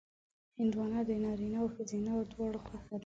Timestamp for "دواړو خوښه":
2.31-2.95